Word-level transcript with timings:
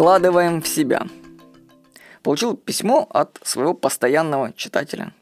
Вкладываем 0.00 0.62
в 0.62 0.66
себя. 0.66 1.06
Получил 2.22 2.56
письмо 2.56 3.06
от 3.10 3.38
своего 3.42 3.74
постоянного 3.74 4.54
читателя 4.54 5.12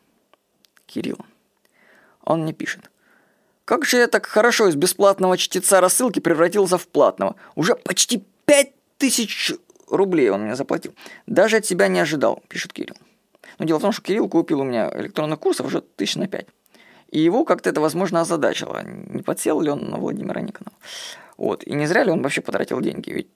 Кирилла. 0.86 1.26
Он 2.22 2.42
мне 2.42 2.52
пишет. 2.52 2.88
Как 3.64 3.84
же 3.84 3.96
я 3.96 4.06
так 4.06 4.26
хорошо 4.26 4.68
из 4.68 4.76
бесплатного 4.76 5.36
чтеца 5.36 5.80
рассылки 5.80 6.20
превратился 6.20 6.78
в 6.78 6.86
платного? 6.86 7.34
Уже 7.56 7.74
почти 7.74 8.24
пять 8.44 8.70
тысяч 8.98 9.50
рублей 9.88 10.30
он 10.30 10.42
мне 10.42 10.54
заплатил. 10.54 10.94
Даже 11.26 11.56
от 11.56 11.66
себя 11.66 11.88
не 11.88 11.98
ожидал, 11.98 12.44
пишет 12.46 12.72
Кирилл. 12.72 12.94
Но 13.58 13.64
дело 13.64 13.80
в 13.80 13.82
том, 13.82 13.90
что 13.90 14.02
Кирилл 14.02 14.28
купил 14.28 14.60
у 14.60 14.64
меня 14.64 14.92
электронных 14.94 15.40
курсов 15.40 15.66
уже 15.66 15.80
тысяч 15.80 16.14
на 16.14 16.28
пять. 16.28 16.46
И 17.10 17.18
его 17.18 17.44
как-то 17.44 17.68
это, 17.68 17.80
возможно, 17.80 18.20
озадачило. 18.20 18.84
Не 18.84 19.24
подсел 19.24 19.60
ли 19.60 19.70
он 19.70 19.90
на 19.90 19.96
Владимира 19.96 20.40
Никонова? 20.40 20.76
Вот. 21.36 21.64
И 21.64 21.72
не 21.72 21.88
зря 21.88 22.04
ли 22.04 22.12
он 22.12 22.22
вообще 22.22 22.42
потратил 22.42 22.80
деньги? 22.80 23.10
Ведь... 23.10 23.28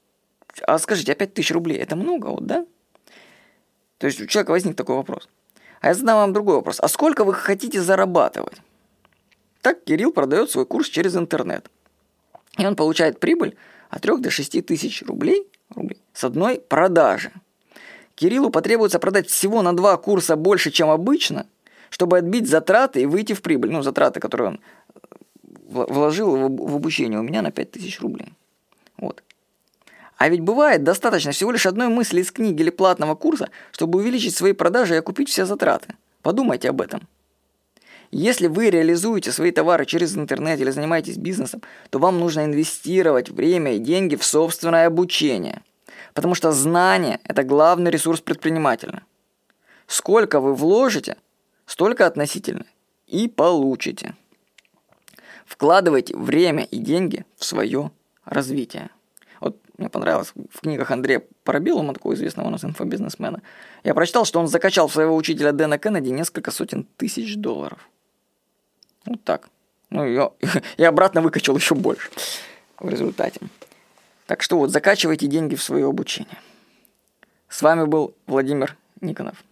А 0.67 0.79
скажите, 0.79 1.13
опять 1.13 1.35
тысяч 1.35 1.51
рублей, 1.51 1.79
это 1.79 1.97
много, 1.97 2.27
вот, 2.27 2.47
да? 2.47 2.67
То 3.99 4.07
есть 4.07 4.21
у 4.21 4.27
человека 4.27 4.51
возник 4.51 4.77
такой 4.77 4.97
вопрос. 4.97 5.29
А 5.81 5.89
я 5.89 5.95
задам 5.95 6.19
вам 6.19 6.33
другой 6.33 6.57
вопрос. 6.57 6.79
А 6.81 6.89
сколько 6.89 7.25
вы 7.25 7.35
хотите 7.35 7.81
зарабатывать? 7.81 8.61
Так 9.61 9.85
Кирилл 9.85 10.13
продает 10.13 10.51
свой 10.51 10.67
курс 10.67 10.89
через 10.89 11.17
интернет. 11.17 11.71
И 12.59 12.67
он 12.67 12.77
получает 12.77 13.21
прибыль 13.21 13.57
от 13.89 14.03
3 14.03 14.19
до 14.19 14.31
6 14.31 14.67
тысяч 14.67 15.03
рублей, 15.03 15.47
рублей 15.71 16.01
с 16.13 16.25
одной 16.25 16.61
продажи. 16.61 17.33
Кириллу 18.15 18.51
потребуется 18.51 18.99
продать 18.99 19.29
всего 19.29 19.63
на 19.63 19.75
два 19.75 19.97
курса 19.97 20.37
больше, 20.37 20.71
чем 20.71 20.91
обычно, 20.91 21.47
чтобы 21.91 22.19
отбить 22.19 22.49
затраты 22.49 23.03
и 23.03 23.07
выйти 23.07 23.33
в 23.33 23.43
прибыль. 23.43 23.71
Ну, 23.71 23.83
затраты, 23.83 24.21
которые 24.21 24.49
он 24.49 24.61
вложил 25.69 26.37
в 26.37 26.77
обучение 26.77 27.19
у 27.19 27.23
меня 27.23 27.43
на 27.43 27.51
5000 27.51 28.01
рублей. 28.01 28.33
Вот. 28.99 29.23
А 30.23 30.29
ведь 30.29 30.41
бывает 30.41 30.85
достаточно 30.85 31.33
всего 31.33 31.51
лишь 31.51 31.67
одной 31.67 31.89
мысли 31.89 32.21
из 32.21 32.31
книги 32.31 32.63
или 32.63 32.71
платного 32.71 33.17
курса, 33.17 33.51
чтобы 33.73 33.99
увеличить 33.99 34.37
свои 34.37 34.53
продажи 34.53 34.95
и 34.95 34.99
окупить 34.99 35.29
все 35.29 35.45
затраты. 35.47 35.97
Подумайте 36.23 36.69
об 36.69 36.81
этом. 36.81 37.09
Если 38.13 38.47
вы 38.47 38.71
реализуете 38.71 39.33
свои 39.33 39.51
товары 39.51 39.85
через 39.85 40.17
интернет 40.17 40.61
или 40.61 40.71
занимаетесь 40.71 41.17
бизнесом, 41.17 41.61
то 41.91 41.99
вам 41.99 42.21
нужно 42.21 42.45
инвестировать 42.45 43.31
время 43.31 43.75
и 43.75 43.81
деньги 43.81 44.15
в 44.15 44.23
собственное 44.23 44.87
обучение. 44.87 45.61
Потому 46.15 46.37
что 46.37 46.53
знание– 46.53 47.19
это 47.25 47.43
главный 47.43 47.91
ресурс 47.91 48.21
предпринимателя. 48.21 49.03
Сколько 49.89 50.39
вы 50.39 50.55
вложите, 50.55 51.17
столько 51.67 52.07
относительно 52.07 52.67
и 53.09 53.27
получите. 53.27 54.15
Вкладывайте 55.47 56.17
время 56.17 56.63
и 56.63 56.79
деньги 56.79 57.25
в 57.39 57.45
свое 57.45 57.91
развитие. 58.25 58.91
Мне 59.83 59.91
понравилось 59.91 60.33
в 60.49 60.61
книгах 60.61 60.93
Андрея 60.93 61.25
Парабилума, 61.43 61.93
такого 61.93 62.15
известного 62.15 62.47
у 62.47 62.51
нас 62.51 62.65
инфобизнесмена, 62.65 63.43
я 63.83 63.95
прочитал, 63.95 64.25
что 64.25 64.39
он 64.39 64.47
закачал 64.47 64.89
своего 64.89 65.17
учителя 65.17 65.51
Дэна 65.51 65.77
Кеннеди 65.77 66.11
несколько 66.11 66.53
сотен 66.53 66.87
тысяч 66.97 67.35
долларов. 67.35 67.81
Вот 69.05 69.25
так. 69.25 69.49
Ну, 69.91 70.07
я, 70.07 70.31
и 70.77 70.85
обратно 70.85 71.21
выкачал 71.21 71.57
еще 71.57 71.75
больше 71.75 72.11
в 72.79 72.89
результате. 72.89 73.41
Так 74.29 74.45
что 74.45 74.57
вот, 74.57 74.71
закачивайте 74.71 75.27
деньги 75.27 75.57
в 75.57 75.63
свое 75.65 75.89
обучение. 75.89 76.39
С 77.49 77.61
вами 77.61 77.85
был 77.85 78.15
Владимир 78.29 78.77
Никонов. 79.01 79.43